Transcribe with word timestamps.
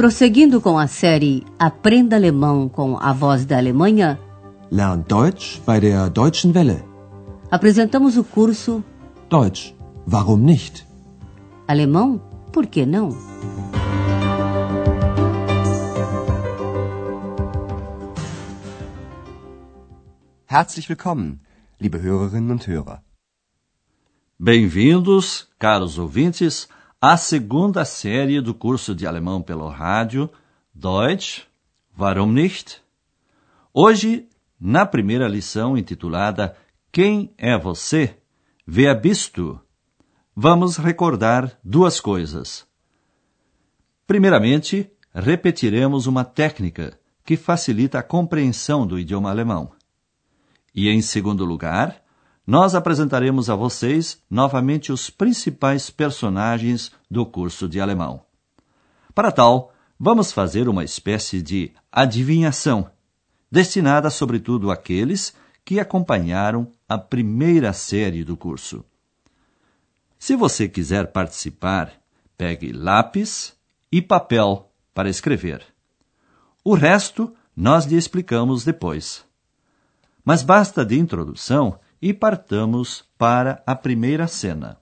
Prosseguindo 0.00 0.62
com 0.62 0.78
a 0.78 0.86
série 0.86 1.44
Aprenda 1.58 2.16
Alemão 2.16 2.70
com 2.70 2.96
a 2.96 3.12
Voz 3.12 3.44
da 3.44 3.58
Alemanha, 3.58 4.18
Lern 4.70 5.04
Deutsch 5.06 5.60
bei 5.66 5.78
der 5.78 6.08
Deutschen 6.08 6.54
Welle. 6.54 6.82
apresentamos 7.50 8.16
o 8.16 8.24
curso 8.24 8.82
Deutsch, 9.28 9.74
warum 10.10 10.38
nicht? 10.38 10.86
Alemão, 11.68 12.18
por 12.50 12.66
que 12.66 12.86
não? 12.86 13.10
Herzlich 20.46 20.88
willkommen, 20.88 21.40
liebe 21.78 22.00
Hörerinnen 22.00 22.52
und 22.52 22.66
Hörer. 22.66 23.02
Bem-vindos, 24.38 25.46
caros 25.58 25.98
ouvintes, 25.98 26.68
à 27.00 27.16
segunda 27.16 27.82
série 27.86 28.42
do 28.42 28.52
curso 28.52 28.94
de 28.94 29.06
alemão 29.06 29.40
pelo 29.40 29.68
rádio 29.68 30.28
Deutsch, 30.74 31.46
warum 31.98 32.30
nicht? 32.30 32.82
Hoje, 33.72 34.28
na 34.60 34.84
primeira 34.84 35.26
lição 35.26 35.78
intitulada 35.78 36.54
Quem 36.92 37.32
é 37.38 37.56
você? 37.58 38.18
Wer 38.68 39.00
bist 39.00 39.34
du? 39.34 39.58
Vamos 40.36 40.76
recordar 40.76 41.58
duas 41.64 42.00
coisas. 42.00 42.66
Primeiramente, 44.06 44.90
repetiremos 45.14 46.06
uma 46.06 46.24
técnica 46.24 47.00
que 47.24 47.36
facilita 47.36 48.00
a 48.00 48.02
compreensão 48.02 48.86
do 48.86 48.98
idioma 48.98 49.30
alemão. 49.30 49.72
E 50.74 50.90
em 50.90 51.00
segundo 51.00 51.46
lugar, 51.46 52.02
nós 52.46 52.74
apresentaremos 52.74 53.48
a 53.48 53.54
vocês 53.54 54.20
novamente 54.30 54.92
os 54.92 55.10
principais 55.10 55.90
personagens 55.90 56.90
do 57.10 57.24
curso 57.24 57.68
de 57.68 57.80
alemão. 57.80 58.22
Para 59.14 59.30
tal, 59.30 59.72
vamos 59.98 60.32
fazer 60.32 60.68
uma 60.68 60.84
espécie 60.84 61.42
de 61.42 61.72
adivinhação, 61.92 62.90
destinada 63.50 64.10
sobretudo 64.10 64.70
àqueles 64.70 65.34
que 65.64 65.78
acompanharam 65.78 66.72
a 66.88 66.98
primeira 66.98 67.72
série 67.72 68.24
do 68.24 68.36
curso. 68.36 68.84
Se 70.18 70.34
você 70.36 70.68
quiser 70.68 71.12
participar, 71.12 71.92
pegue 72.36 72.72
lápis 72.72 73.54
e 73.92 74.02
papel 74.02 74.70
para 74.94 75.08
escrever. 75.08 75.64
O 76.64 76.74
resto 76.74 77.34
nós 77.56 77.84
lhe 77.84 77.96
explicamos 77.96 78.64
depois. 78.64 79.24
Mas 80.24 80.42
basta 80.42 80.84
de 80.84 80.98
introdução 80.98 81.78
e 82.00 82.14
partamos 82.14 83.04
para 83.18 83.62
a 83.66 83.74
primeira 83.74 84.26
cena. 84.26 84.78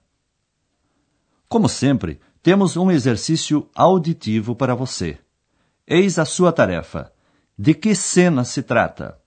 Como 1.47 1.67
sempre, 1.67 2.19
temos 2.41 2.77
um 2.77 2.89
exercício 2.91 3.69
auditivo 3.75 4.55
para 4.55 4.75
você. 4.75 5.19
Eis 5.85 6.19
a 6.19 6.25
sua 6.25 6.51
tarefa. 6.51 7.11
De 7.57 7.73
que 7.73 7.93
cena 7.95 8.43
se 8.43 8.63
trata? 8.63 9.19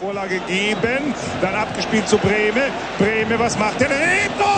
Vorlage 0.00 0.38
geben, 0.46 1.14
dann 1.40 1.54
abgespielt 1.54 2.08
zu 2.08 2.18
Breme. 2.18 2.70
Breme, 2.98 3.38
was 3.38 3.58
macht 3.58 3.80
er? 3.82 3.88
Tor! 3.88 4.52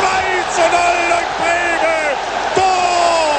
2 0.00 0.42
zu 0.54 0.60
0 0.60 0.70
durch 1.12 1.30
Breme! 1.40 1.96
Tor! 2.56 3.34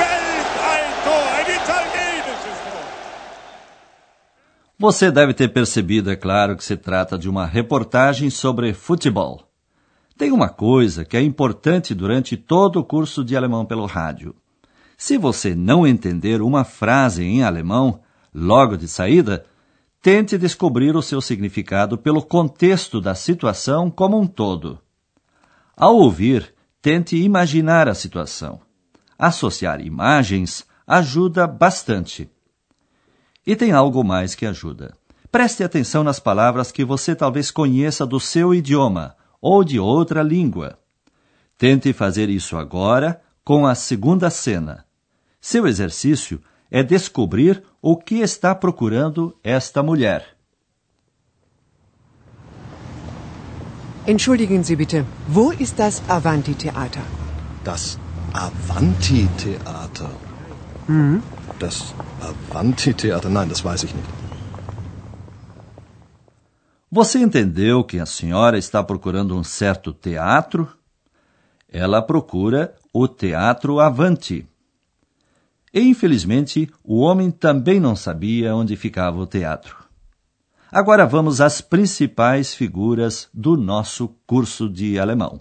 Welt 0.00 0.50
ein 0.72 0.90
Tor! 1.04 1.26
Ein 1.38 1.48
italienisches 1.60 2.58
Tor! 2.64 2.84
Você 4.82 5.10
deve 5.10 5.34
ter 5.34 5.48
percebido, 5.48 6.10
é 6.10 6.16
claro, 6.16 6.56
que 6.56 6.64
se 6.64 6.74
trata 6.74 7.18
de 7.18 7.28
uma 7.28 7.44
reportagem 7.44 8.30
sobre 8.30 8.72
futebol. 8.72 9.46
Tem 10.16 10.32
uma 10.32 10.48
coisa 10.48 11.04
que 11.04 11.18
é 11.18 11.22
importante 11.22 11.94
durante 11.94 12.34
todo 12.34 12.80
o 12.80 12.84
curso 12.84 13.22
de 13.22 13.36
alemão 13.36 13.66
pelo 13.66 13.84
rádio. 13.84 14.34
Se 14.96 15.18
você 15.18 15.54
não 15.54 15.86
entender 15.86 16.40
uma 16.40 16.64
frase 16.64 17.22
em 17.22 17.42
alemão, 17.42 18.00
logo 18.34 18.74
de 18.74 18.88
saída, 18.88 19.44
tente 20.00 20.38
descobrir 20.38 20.96
o 20.96 21.02
seu 21.02 21.20
significado 21.20 21.98
pelo 21.98 22.22
contexto 22.22 23.02
da 23.02 23.14
situação 23.14 23.90
como 23.90 24.18
um 24.18 24.26
todo. 24.26 24.78
Ao 25.76 25.94
ouvir, 25.94 26.54
tente 26.80 27.18
imaginar 27.18 27.86
a 27.86 27.92
situação. 27.92 28.62
Associar 29.18 29.78
imagens 29.82 30.64
ajuda 30.86 31.46
bastante. 31.46 32.30
E 33.50 33.56
tem 33.56 33.72
algo 33.72 34.04
mais 34.04 34.36
que 34.36 34.46
ajuda. 34.46 34.94
Preste 35.28 35.64
atenção 35.64 36.04
nas 36.04 36.20
palavras 36.20 36.70
que 36.70 36.84
você 36.84 37.16
talvez 37.16 37.50
conheça 37.50 38.06
do 38.06 38.20
seu 38.20 38.54
idioma 38.54 39.16
ou 39.42 39.64
de 39.64 39.76
outra 39.76 40.22
língua. 40.22 40.78
Tente 41.58 41.92
fazer 41.92 42.28
isso 42.28 42.56
agora 42.56 43.20
com 43.44 43.66
a 43.66 43.74
segunda 43.74 44.30
cena. 44.30 44.84
Seu 45.40 45.66
exercício 45.66 46.40
é 46.70 46.84
descobrir 46.84 47.60
o 47.82 47.96
que 47.96 48.20
está 48.20 48.54
procurando 48.54 49.36
esta 49.42 49.82
mulher. 49.82 50.36
Entschuldigen 54.06 54.62
Sie 54.62 54.76
bitte, 54.76 55.04
wo 55.28 55.52
ist 55.58 55.76
das 55.76 56.00
Avanti-Theater? 56.08 57.02
Das 57.64 57.98
Avanti-Theater. 58.32 60.10
Das 61.60 61.94
Avanti-Theater, 62.20 63.28
nein, 63.28 63.48
das 63.50 63.62
weiß 63.62 63.84
ich 63.84 63.94
nicht. 63.94 64.08
Você 66.90 67.20
entendeu 67.20 67.84
que 67.84 68.00
a 68.00 68.06
senhora 68.06 68.58
está 68.58 68.82
procurando 68.82 69.36
um 69.36 69.44
certo 69.44 69.92
teatro? 69.92 70.66
Ela 71.68 72.02
procura 72.02 72.74
o 72.92 73.06
Teatro 73.06 73.78
Avanti. 73.78 74.44
E, 75.72 75.80
infelizmente, 75.82 76.68
o 76.82 76.98
homem 76.98 77.30
também 77.30 77.78
não 77.78 77.94
sabia 77.94 78.56
onde 78.56 78.74
ficava 78.74 79.20
o 79.20 79.26
teatro. 79.26 79.76
Agora 80.72 81.06
vamos 81.06 81.40
às 81.40 81.60
principais 81.60 82.54
figuras 82.54 83.28
do 83.32 83.56
nosso 83.56 84.08
curso 84.26 84.68
de 84.68 84.98
alemão. 84.98 85.40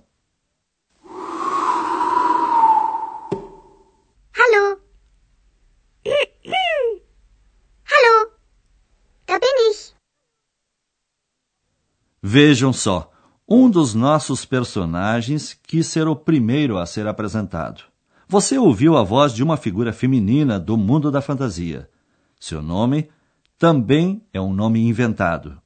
Hallo. 4.37 4.79
Hallo. 7.91 8.31
Da 9.27 9.39
bin 9.39 9.71
ich. 9.71 9.93
Vejam 12.31 12.71
só, 12.71 13.11
um 13.47 13.67
dos 13.67 13.95
nossos 13.95 14.45
personagens 14.45 15.59
quis 15.63 15.87
ser 15.87 16.07
o 16.07 16.15
primeiro 16.15 16.77
a 16.77 16.85
ser 16.85 17.07
apresentado. 17.07 17.85
Você 18.27 18.55
ouviu 18.55 18.95
a 18.95 19.01
voz 19.01 19.33
de 19.33 19.41
uma 19.41 19.57
figura 19.57 19.91
feminina 19.91 20.59
do 20.59 20.77
mundo 20.77 21.09
da 21.09 21.23
fantasia. 21.23 21.89
Seu 22.39 22.61
nome 22.61 23.09
também 23.57 24.21
é 24.31 24.39
um 24.39 24.53
nome 24.53 24.79
inventado. 24.79 25.59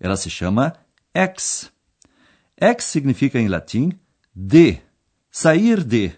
Ela 0.00 0.16
se 0.16 0.30
chama 0.30 0.72
Ex. 1.14 1.70
Ex 2.58 2.82
significa 2.84 3.38
em 3.38 3.46
latim 3.46 3.92
de, 4.34 4.78
sair 5.30 5.84
de. 5.84 6.12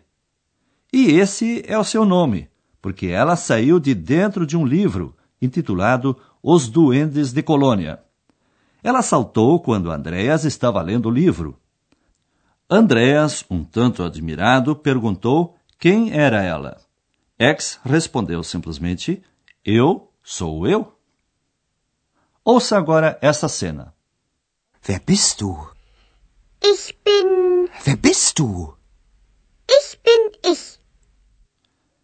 E 0.93 1.06
esse 1.06 1.60
é 1.66 1.76
o 1.76 1.82
seu 1.82 2.04
nome, 2.04 2.49
porque 2.81 3.09
ela 3.09 3.34
saiu 3.34 3.81
de 3.81 3.97
dentro 3.97 4.47
de 4.47 4.56
um 4.56 4.64
livro 4.64 5.16
intitulado 5.41 6.16
Os 6.41 6.69
Duendes 6.69 7.32
de 7.32 7.43
Colônia. 7.43 7.99
Ela 8.82 9.03
saltou 9.03 9.60
quando 9.60 9.91
Andréas 9.91 10.44
estava 10.44 10.82
lendo 10.82 11.06
o 11.06 11.12
livro. 11.12 11.59
Andréas, 12.69 13.44
um 13.50 13.62
tanto 13.62 14.03
admirado, 14.03 14.75
perguntou 14.75 15.56
quem 15.78 16.12
era 16.12 16.43
ela. 16.43 16.81
Ex 17.38 17.78
respondeu 17.84 18.43
simplesmente: 18.43 19.22
Eu 19.65 20.10
sou 20.22 20.66
eu. 20.66 20.97
Ouça 22.44 22.76
agora 22.76 23.19
essa 23.20 23.48
cena. 23.48 23.94
Wer 24.88 25.00
bist 25.06 25.40
du? 25.40 25.56
Ich 26.61 26.94
bin. 27.05 27.69
Wer 27.87 27.96
bist 27.96 28.38
du? 28.38 28.76
Ich 29.69 29.99
bin 30.02 30.50
ich. 30.50 30.78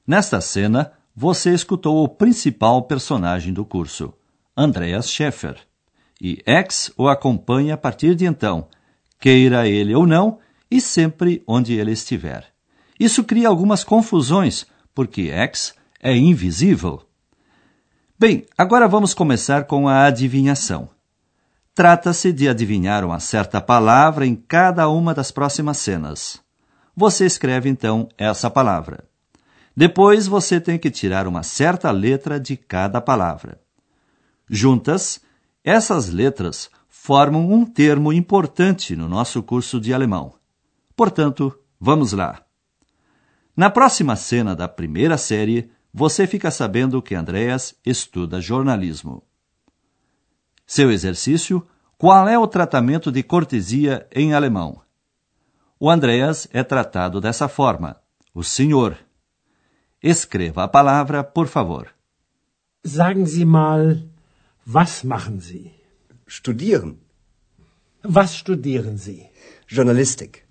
Nesta 0.07 0.41
cena, 0.41 0.93
você 1.15 1.53
escutou 1.53 2.05
o 2.05 2.09
principal 2.09 2.83
personagem 2.85 3.53
do 3.53 3.65
curso, 3.65 4.15
Andreas 4.57 5.11
Scheffer. 5.11 5.68
E 6.21 6.43
X 6.45 6.93
o 6.97 7.09
acompanha 7.09 7.75
a 7.75 7.77
partir 7.77 8.15
de 8.15 8.27
então, 8.27 8.69
queira 9.21 9.69
ele 9.69 9.95
ou 9.95 10.07
não, 10.07 10.39
e 10.71 10.81
sempre 10.81 11.43
onde 11.47 11.75
ele 11.75 11.93
estiver. 11.93 12.47
Isso 12.99 13.23
cria 13.25 13.49
algumas 13.49 13.85
confusões, 13.85 14.67
porque 14.95 15.31
X 15.31 15.75
é 16.01 16.17
invisível. 16.17 17.03
Bem, 18.19 18.47
agora 18.57 18.89
vamos 18.89 19.15
começar 19.15 19.65
com 19.65 19.89
a 19.89 20.07
adivinhação. 20.07 20.91
Trata-se 21.73 22.33
de 22.33 22.49
adivinhar 22.49 23.05
uma 23.05 23.21
certa 23.21 23.61
palavra 23.61 24.27
em 24.27 24.35
cada 24.35 24.89
uma 24.89 25.15
das 25.15 25.31
próximas 25.31 25.79
cenas. 25.79 26.41
Você 26.97 27.25
escreve 27.25 27.69
então 27.69 28.09
essa 28.19 28.51
palavra. 28.51 29.05
Depois 29.77 30.27
você 30.27 30.61
tem 30.61 30.77
que 30.77 30.91
tirar 30.91 31.29
uma 31.29 31.45
certa 31.45 31.93
letra 31.93 32.41
de 32.41 32.57
cada 32.57 33.01
palavra. 33.01 33.61
Juntas, 34.51 35.21
essas 35.69 36.09
letras 36.09 36.71
formam 36.89 37.53
um 37.53 37.67
termo 37.67 38.11
importante 38.11 38.97
no 38.97 39.07
nosso 39.07 39.43
curso 39.43 39.79
de 39.79 39.93
alemão. 39.93 40.35
Portanto, 40.97 41.57
vamos 41.79 42.13
lá. 42.13 42.43
Na 43.55 43.69
próxima 43.69 44.17
cena 44.17 44.57
da 44.57 44.67
primeira 44.67 45.19
série, 45.19 45.71
você 45.93 46.27
fica 46.27 46.51
sabendo 46.51 47.03
que 47.03 47.15
Andreas 47.15 47.75
estuda 47.85 48.41
jornalismo. 48.41 49.23
Seu 50.67 50.91
exercício: 50.91 51.67
qual 51.99 52.27
é 52.27 52.39
o 52.39 52.47
tratamento 52.47 53.13
de 53.13 53.23
cortesia 53.23 54.07
em 54.11 54.33
alemão? 54.33 54.81
O 55.79 55.91
Andreas 55.91 56.49
é 56.51 56.63
tratado 56.63 57.21
dessa 57.21 57.47
forma: 57.47 57.97
o 58.35 58.43
senhor. 58.43 58.97
Escreva 60.03 60.65
a 60.65 60.69
palavra, 60.69 61.23
por 61.23 61.47
favor. 61.47 61.89
Sagen 62.85 63.27
Sie 63.27 63.45
mal, 63.45 63.81
was 64.71 65.03
machen 65.03 65.41
Sie? 65.41 65.73
Studieren. 66.27 67.01
Was 68.03 68.37
studieren 68.37 68.99
Sie? 68.99 69.27
Journalistik. 69.67 70.47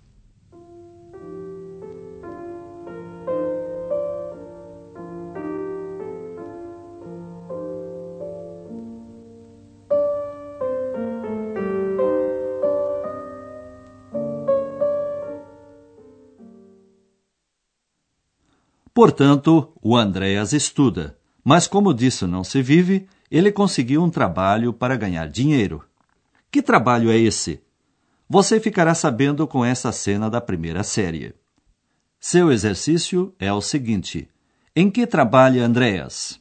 Portanto, 18.92 19.72
o 19.80 19.96
Andréas 19.96 20.52
estuda, 20.52 21.16
mas 21.44 21.68
como 21.68 21.94
disso 21.94 22.26
não 22.26 22.42
se 22.42 22.60
vive, 22.60 23.08
ele 23.30 23.52
conseguiu 23.52 24.02
um 24.02 24.10
trabalho 24.10 24.72
para 24.72 24.96
ganhar 24.96 25.28
dinheiro. 25.28 25.84
Que 26.50 26.62
trabalho 26.62 27.10
é 27.10 27.18
esse? 27.18 27.60
Você 28.28 28.60
ficará 28.60 28.94
sabendo 28.94 29.46
com 29.46 29.64
essa 29.64 29.92
cena 29.92 30.30
da 30.30 30.40
primeira 30.40 30.82
série. 30.82 31.34
Seu 32.20 32.50
exercício 32.50 33.34
é 33.38 33.52
o 33.52 33.60
seguinte: 33.60 34.28
Em 34.74 34.90
que 34.90 35.06
trabalha 35.06 35.64
Andreas? 35.64 36.40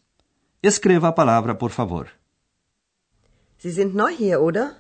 Escreva 0.62 1.10
a 1.10 1.12
palavra, 1.12 1.54
por 1.56 1.70
favor. 1.70 2.10
Sie 3.58 3.72
sind 3.72 3.96
neu 3.96 4.10
hier, 4.10 4.40
oder? 4.40 4.76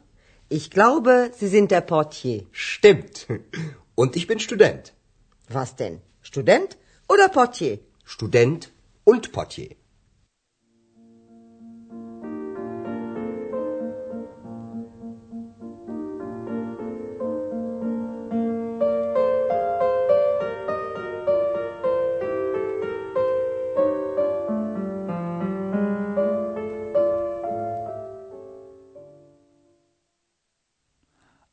Ich 0.50 0.70
glaube, 0.70 1.32
Sie 1.34 1.48
sind 1.48 1.72
der 1.72 1.82
Portier. 1.82 2.46
Stimmt. 2.52 3.28
Und 3.96 4.16
ich 4.16 4.28
bin 4.28 4.40
Student. 4.40 4.94
Was 5.50 5.76
denn? 5.76 6.02
Student 6.22 6.78
oder 7.08 7.30
Portier? 7.30 7.80
Student 8.06 8.72
und 9.06 9.32
Portier. 9.32 9.76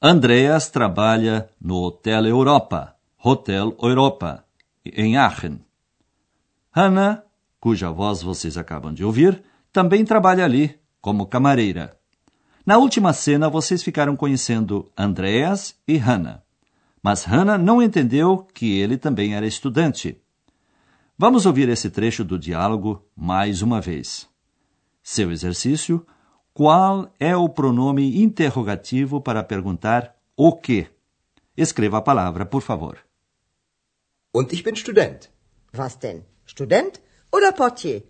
Andreas 0.06 0.68
trabalha 0.68 1.48
no 1.58 1.76
Hotel 1.76 2.26
Europa, 2.26 2.94
Hotel 3.18 3.74
Europa, 3.80 4.44
em 4.84 5.16
Aachen. 5.16 5.64
Hannah, 6.70 7.22
cuja 7.58 7.90
voz 7.90 8.22
vocês 8.22 8.58
acabam 8.58 8.92
de 8.92 9.02
ouvir, 9.02 9.42
também 9.72 10.04
trabalha 10.04 10.44
ali, 10.44 10.78
como 11.00 11.24
camareira. 11.24 11.96
Na 12.66 12.76
última 12.76 13.14
cena, 13.14 13.48
vocês 13.48 13.82
ficaram 13.82 14.14
conhecendo 14.14 14.92
Andreas 14.94 15.74
e 15.88 15.96
Hannah. 15.96 16.42
Mas 17.02 17.24
Hannah 17.24 17.56
não 17.56 17.80
entendeu 17.80 18.46
que 18.52 18.78
ele 18.78 18.98
também 18.98 19.34
era 19.34 19.46
estudante. 19.46 20.20
Vamos 21.16 21.46
ouvir 21.46 21.70
esse 21.70 21.88
trecho 21.88 22.22
do 22.22 22.38
diálogo 22.38 23.02
mais 23.16 23.62
uma 23.62 23.80
vez. 23.80 24.28
Seu 25.02 25.32
exercício 25.32 26.06
qual 26.54 27.10
é 27.18 27.36
o 27.36 27.48
pronome 27.48 28.22
interrogativo 28.22 29.20
para 29.20 29.42
perguntar 29.42 30.14
o 30.36 30.52
que? 30.56 30.86
Escreva 31.56 31.98
a 31.98 32.02
palavra, 32.02 32.46
por 32.46 32.62
favor. 32.62 32.98
Und 34.32 34.52
ich 34.52 34.62
bin 34.62 34.76
Student. 34.76 35.30
Was 35.76 35.96
denn? 35.96 36.24
Student 36.46 37.00
oder 37.32 37.52
Portier? 37.52 38.04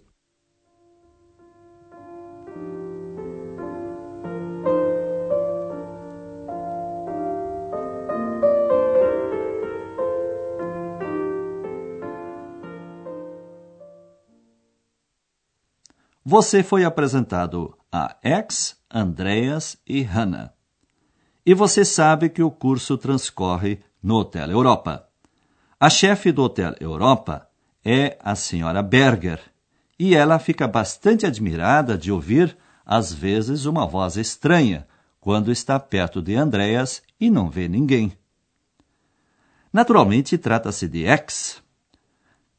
Você 16.26 16.62
foi 16.62 16.84
apresentado 16.84 17.76
a 17.96 18.16
Ex, 18.24 18.76
Andreas 18.92 19.76
e 19.86 20.02
Hannah. 20.02 20.52
E 21.46 21.54
você 21.54 21.84
sabe 21.84 22.28
que 22.28 22.42
o 22.42 22.50
curso 22.50 22.98
transcorre 22.98 23.84
no 24.02 24.16
Hotel 24.16 24.50
Europa. 24.50 25.08
A 25.78 25.88
chefe 25.88 26.32
do 26.32 26.42
Hotel 26.42 26.74
Europa 26.80 27.48
é 27.84 28.18
a 28.18 28.34
senhora 28.34 28.82
Berger, 28.82 29.40
e 29.96 30.16
ela 30.16 30.40
fica 30.40 30.66
bastante 30.66 31.24
admirada 31.24 31.96
de 31.96 32.10
ouvir, 32.10 32.58
às 32.84 33.12
vezes, 33.12 33.64
uma 33.64 33.86
voz 33.86 34.16
estranha 34.16 34.88
quando 35.20 35.52
está 35.52 35.78
perto 35.78 36.20
de 36.20 36.34
Andreas 36.34 37.00
e 37.20 37.30
não 37.30 37.48
vê 37.48 37.68
ninguém. 37.68 38.12
Naturalmente, 39.72 40.36
trata-se 40.36 40.88
de 40.88 41.04
Ex. 41.04 41.62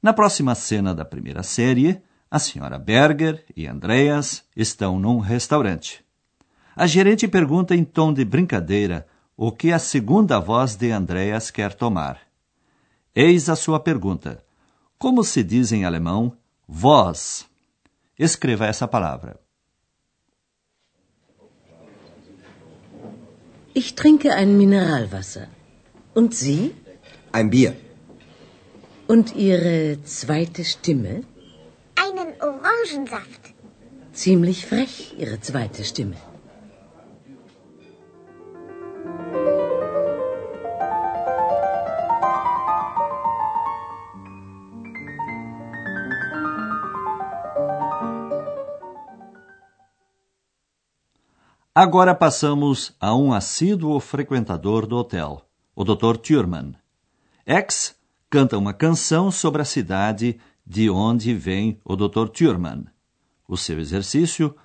Na 0.02 0.14
próxima 0.14 0.56
cena 0.56 0.96
da 0.96 1.04
primeira 1.04 1.44
série, 1.44 2.02
a 2.30 2.40
senhora 2.40 2.78
Berger 2.78 3.44
e 3.56 3.68
Andreas 3.68 4.44
estão 4.56 5.00
num 5.00 5.20
restaurante. 5.20 6.04
A 6.76 6.88
gerente 6.88 7.28
pergunta 7.28 7.76
em 7.76 7.84
tom 7.84 8.14
de 8.14 8.26
brincadeira 8.26 9.08
o 9.38 9.52
que 9.52 9.72
a 9.72 9.80
segunda 9.80 10.40
voz 10.40 10.76
de 10.76 10.92
Andreas 10.92 11.52
quer 11.52 11.74
tomar. 11.74 12.20
Eis 13.14 13.50
a 13.50 13.56
sua 13.56 13.80
pergunta. 13.80 14.44
Como 14.98 15.24
se 15.24 15.44
diz 15.44 15.72
em 15.72 15.86
alemão 15.86 16.36
voz? 16.68 17.46
Escreva 18.18 18.66
essa 18.66 18.88
palavra. 18.88 19.40
Ich 23.74 23.94
trinke 23.94 24.30
ein 24.30 24.58
Mineralwasser. 24.58 25.50
Und 26.14 26.34
Sie? 26.34 26.74
Ein 27.34 27.50
Bier. 27.50 27.76
Und 29.08 29.36
Ihre 29.36 30.02
zweite 30.06 30.64
Stimme? 30.64 31.24
Einen 32.18 32.42
Orangensaft. 32.42 33.54
Ziemlich 34.14 34.66
frech, 34.66 35.16
Ihre 35.18 35.38
zweite 35.42 35.84
Stimme. 35.84 36.16
Agora 51.74 52.16
passamos 52.16 52.96
a 53.02 53.14
um 53.14 53.34
assíduo 53.34 54.00
frequentador 54.00 54.88
do 54.88 54.96
hotel, 54.96 55.42
o 55.76 55.84
Dr. 55.84 56.16
Thurman. 56.18 56.76
X 57.46 57.94
canta 58.30 58.58
uma 58.58 58.74
canção 58.74 59.30
sobre 59.32 59.62
a 59.62 59.66
cidade 59.66 60.40
de 60.66 60.90
onde 60.90 61.34
vem 61.34 61.80
o 61.84 61.96
Dr. 61.96 62.28
Thurman. 62.30 62.86
O 63.48 63.56
seu 63.56 63.80
exercício: 63.80 64.56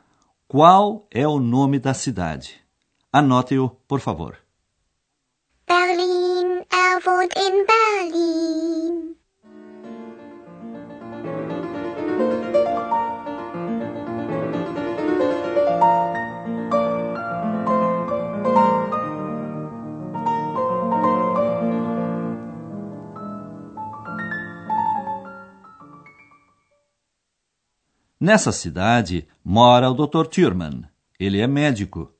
qual 0.49 1.07
é 1.11 1.27
o 1.29 1.39
nome 1.39 1.79
da 1.79 1.93
cidade? 1.93 2.61
Anote-o, 3.13 3.71
por 3.87 4.01
favor. 4.01 4.39
Berlin, 5.67 6.65
er 6.71 7.01
wohnt 7.05 7.33
in 7.37 7.67
Berlin. 7.67 8.70
Nessa 28.21 28.53
cidade 28.53 29.27
mora 29.43 29.91
o 29.91 29.95
Dr. 29.95 30.27
Thurman. 30.27 30.85
Ele 31.19 31.41
é 31.41 31.47
médico. 31.47 32.13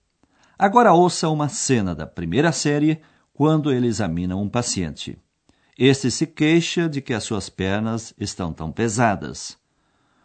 Agora 0.59 0.95
ouça 0.95 1.29
uma 1.29 1.51
cena 1.51 1.95
da 1.95 2.07
primeira 2.07 2.53
série 2.53 3.03
quando 3.35 3.71
ele 3.71 3.87
examina 3.87 4.35
um 4.35 4.49
paciente. 4.49 5.19
Este 5.79 6.11
se 6.11 6.27
queixa 6.27 6.89
de 6.89 7.03
que 7.03 7.13
as 7.13 7.25
suas 7.25 7.51
pernas 7.51 8.15
estão 8.19 8.51
tão 8.51 8.73
pesadas. 8.73 9.59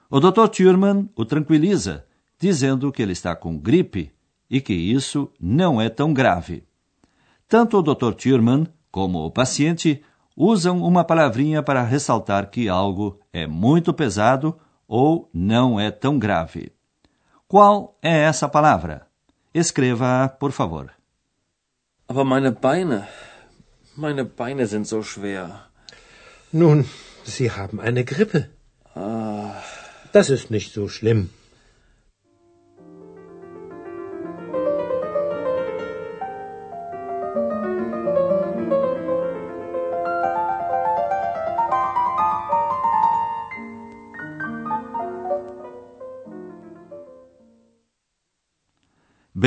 O 0.09 0.21
Dr. 0.21 0.47
Thurman 0.47 1.09
o 1.13 1.25
tranquiliza, 1.25 2.05
dizendo 2.39 2.89
que 2.89 3.01
ele 3.01 3.11
está 3.11 3.35
com 3.35 3.57
gripe 3.57 4.13
e 4.49 4.61
que 4.61 4.73
isso 4.73 5.29
não 5.37 5.81
é 5.81 5.89
tão 5.89 6.13
grave. 6.13 6.63
Tanto 7.49 7.79
o 7.79 7.81
Dr. 7.81 8.13
Thurman 8.13 8.65
como 8.89 9.25
o 9.25 9.31
paciente 9.31 10.01
usam 10.37 10.81
uma 10.81 11.03
palavrinha 11.03 11.61
para 11.61 11.83
ressaltar 11.83 12.49
que 12.49 12.69
algo 12.69 13.19
é 13.33 13.45
muito 13.45 13.93
pesado 13.93 14.57
ou 14.87 15.29
não 15.33 15.79
é 15.79 15.91
tão 15.91 16.19
grave. 16.19 16.71
Qual 17.47 17.97
é 18.01 18.23
essa 18.23 18.47
palavra? 18.47 19.07
Escreva, 19.53 20.29
por 20.39 20.51
favor. 20.51 20.91
Aber 22.07 22.25
meine 22.25 22.51
Beine, 22.51 23.07
meine 23.95 24.25
Beine 24.25 24.67
sind 24.67 24.87
so 24.87 25.01
schwer. 25.01 25.67
Nun, 26.51 26.85
Sie 27.23 27.49
haben 27.49 27.79
eine 27.79 28.03
Grippe. 28.03 28.49
Ah. 28.95 29.61
Das 30.11 30.29
ist 30.29 30.51
nicht 30.51 30.71
so 30.73 30.87
schlimm. 30.87 31.29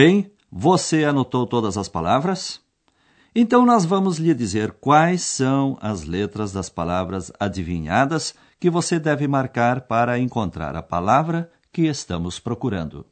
Bem, 0.00 0.30
você 0.48 1.02
anotou 1.02 1.44
todas 1.44 1.76
as 1.76 1.88
palavras? 1.88 2.60
Então 3.34 3.66
nós 3.66 3.84
vamos 3.84 4.18
lhe 4.18 4.32
dizer 4.32 4.70
quais 4.74 5.22
são 5.22 5.76
as 5.80 6.04
letras 6.04 6.52
das 6.52 6.68
palavras 6.68 7.32
adivinhadas 7.40 8.32
que 8.60 8.70
você 8.70 9.00
deve 9.00 9.26
marcar 9.26 9.80
para 9.88 10.16
encontrar 10.16 10.76
a 10.76 10.84
palavra 10.84 11.50
que 11.72 11.82
estamos 11.88 12.38
procurando. 12.38 13.04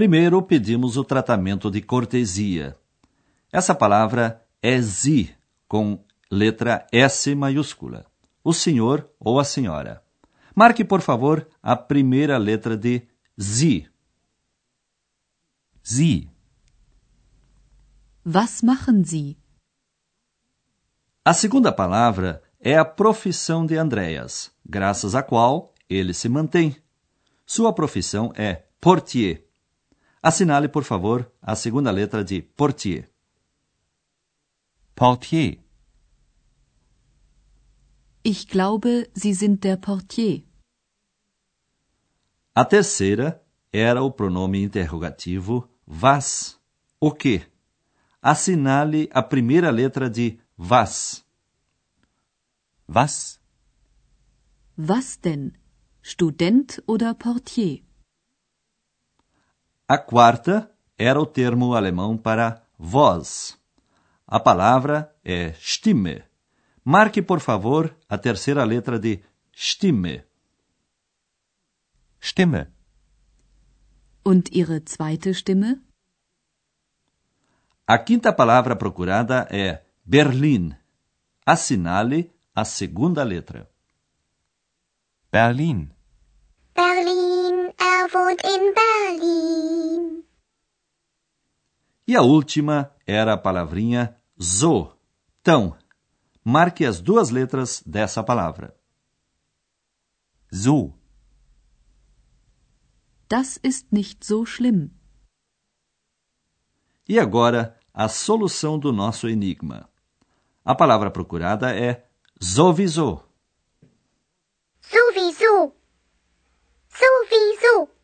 Primeiro 0.00 0.40
pedimos 0.40 0.96
o 0.96 1.04
tratamento 1.04 1.70
de 1.70 1.82
cortesia. 1.82 2.74
Essa 3.52 3.74
palavra 3.74 4.42
é 4.62 4.80
Sie, 4.80 5.36
com 5.68 6.02
letra 6.30 6.86
S 6.90 7.34
maiúscula. 7.34 8.06
O 8.42 8.54
senhor 8.54 9.06
ou 9.20 9.38
a 9.38 9.44
senhora. 9.44 10.02
Marque, 10.56 10.86
por 10.86 11.02
favor, 11.02 11.46
a 11.62 11.76
primeira 11.76 12.38
letra 12.38 12.78
de 12.78 13.06
Sie. 13.36 13.90
Sie. 15.82 16.30
Was 18.24 18.62
machen 18.62 19.04
Sie? 19.04 19.36
A 21.22 21.34
segunda 21.34 21.70
palavra 21.70 22.42
é 22.58 22.74
a 22.74 22.86
profissão 22.86 23.66
de 23.66 23.76
Andreas, 23.76 24.50
graças 24.64 25.14
à 25.14 25.22
qual 25.22 25.74
ele 25.90 26.14
se 26.14 26.26
mantém. 26.26 26.74
Sua 27.44 27.70
profissão 27.74 28.32
é 28.34 28.64
portier. 28.80 29.49
Assinale, 30.22 30.68
por 30.68 30.84
favor, 30.84 31.32
a 31.40 31.56
segunda 31.56 31.90
letra 31.90 32.22
de 32.22 32.42
portier. 32.42 33.10
Portier. 34.94 35.58
Ich 38.22 38.46
glaube, 38.48 39.08
Sie 39.14 39.32
sind 39.32 39.64
der 39.64 39.78
Portier. 39.78 40.44
A 42.54 42.64
terceira 42.66 43.42
era 43.72 44.02
o 44.02 44.10
pronome 44.10 44.58
interrogativo 44.58 45.66
was. 45.86 46.60
O 47.00 47.12
que? 47.12 47.46
Assinale 48.20 49.08
a 49.10 49.22
primeira 49.22 49.70
letra 49.70 50.10
de 50.10 50.38
was. 50.58 51.24
Was? 52.86 53.40
Was 54.76 55.16
denn? 55.16 55.52
Student 56.02 56.82
oder 56.86 57.14
Portier? 57.14 57.82
A 59.90 59.98
quarta 59.98 60.70
era 60.96 61.20
o 61.20 61.26
termo 61.26 61.74
alemão 61.74 62.16
para 62.16 62.62
voz. 62.78 63.58
A 64.24 64.38
palavra 64.38 65.12
é 65.24 65.52
Stimme. 65.54 66.22
Marque, 66.84 67.20
por 67.20 67.40
favor, 67.40 67.92
a 68.08 68.16
terceira 68.16 68.62
letra 68.62 69.00
de 69.00 69.20
Stimme. 69.52 70.22
Stimme. 72.22 72.68
Und 74.24 74.48
Ihre 74.52 74.80
zweite 74.86 75.34
Stimme? 75.34 75.80
A 77.84 77.98
quinta 77.98 78.32
palavra 78.32 78.76
procurada 78.76 79.48
é 79.50 79.82
Berlim. 80.04 80.72
Assinale 81.44 82.30
a 82.54 82.64
segunda 82.64 83.24
letra. 83.24 83.68
Berlin. 85.32 85.90
Berlin, 86.76 87.08
er 87.08 87.19
wohnt 88.12 88.42
in 88.44 88.74
Berlin. 88.74 90.24
E 92.06 92.16
a 92.16 92.22
última 92.22 92.94
era 93.06 93.34
a 93.34 93.38
palavrinha 93.38 94.16
so, 94.38 94.92
tão. 95.42 95.76
Marque 96.44 96.84
as 96.84 97.00
duas 97.00 97.30
letras 97.30 97.82
dessa 97.86 98.22
palavra. 98.24 98.74
So. 100.50 100.92
Das 103.28 103.60
ist 103.62 103.92
nicht 103.92 104.24
so 104.24 104.44
schlimm. 104.44 104.90
E 107.08 107.18
agora, 107.18 107.78
a 107.94 108.08
solução 108.08 108.78
do 108.78 108.92
nosso 108.92 109.28
enigma. 109.28 109.88
A 110.64 110.74
palavra 110.74 111.10
procurada 111.10 111.74
é 111.74 112.06
sowieso. 112.40 113.22
Sowieso. 114.80 115.74
Sowieso. 116.88 117.99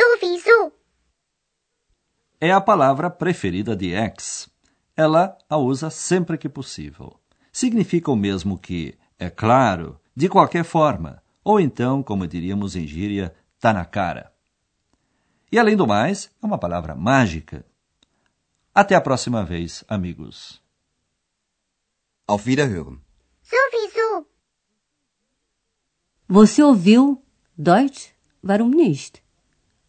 Sowieso. 0.00 0.72
É 2.40 2.50
a 2.50 2.60
palavra 2.60 3.10
preferida 3.10 3.76
de 3.76 3.92
X. 3.92 4.48
Ela 4.96 5.36
a 5.48 5.58
usa 5.58 5.90
sempre 5.90 6.38
que 6.38 6.48
possível. 6.48 7.20
Significa 7.52 8.10
o 8.10 8.16
mesmo 8.16 8.58
que 8.58 8.96
é 9.18 9.28
claro, 9.28 10.00
de 10.16 10.26
qualquer 10.28 10.64
forma, 10.64 11.22
ou 11.44 11.60
então, 11.60 12.02
como 12.02 12.26
diríamos 12.26 12.76
em 12.76 12.86
gíria, 12.86 13.34
tá 13.58 13.74
na 13.74 13.84
cara. 13.84 14.32
E 15.52 15.58
além 15.58 15.76
do 15.76 15.86
mais, 15.86 16.30
é 16.42 16.46
uma 16.46 16.58
palavra 16.58 16.94
mágica. 16.94 17.66
Até 18.74 18.94
a 18.94 19.00
próxima 19.00 19.44
vez, 19.44 19.84
amigos. 19.86 20.62
Auf 22.26 22.48
Wiederhören. 22.48 23.00
Sowieso. 23.42 24.26
Você 26.26 26.62
ouviu 26.62 27.22
Deutsch? 27.58 28.14
Warum 28.42 28.70
nicht? 28.70 29.22